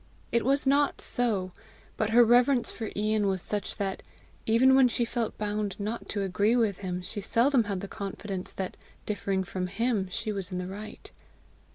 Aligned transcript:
It 0.31 0.43
was 0.43 0.65
not 0.65 0.99
so; 0.99 1.51
but 1.95 2.09
her 2.09 2.23
reverence 2.25 2.71
for 2.71 2.89
Ian 2.95 3.27
was 3.27 3.39
such 3.43 3.75
that, 3.75 4.01
even 4.47 4.73
when 4.73 4.87
she 4.87 5.05
felt 5.05 5.37
bound 5.37 5.79
not 5.79 6.09
to 6.09 6.23
agree 6.23 6.55
with 6.55 6.79
him, 6.79 7.03
she 7.03 7.21
seldom 7.21 7.65
had 7.65 7.81
the 7.81 7.87
confidence 7.87 8.51
that, 8.53 8.77
differing 9.05 9.43
from 9.43 9.67
HIM, 9.67 10.09
she 10.09 10.31
was 10.31 10.51
in 10.51 10.57
the 10.57 10.65
right. 10.65 11.11